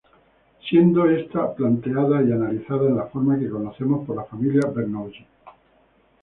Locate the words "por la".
4.03-4.23